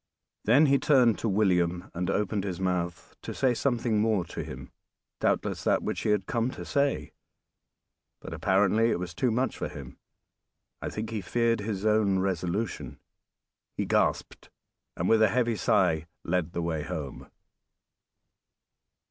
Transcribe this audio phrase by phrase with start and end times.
[0.45, 4.71] Then he turned to William and opened his mouth to say something more to him;
[5.19, 7.11] doubtless that which he had come to say,
[8.19, 9.99] but apparently it was too much for him.
[10.81, 12.97] I think he feared his own resolution.
[13.77, 14.49] He gasped
[14.97, 17.29] and with a heavy sigh led the way home.